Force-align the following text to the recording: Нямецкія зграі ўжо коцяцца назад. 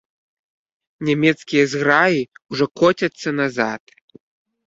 Нямецкія 1.09 1.63
зграі 1.73 2.21
ўжо 2.55 2.65
коцяцца 2.83 3.29
назад. 3.41 3.81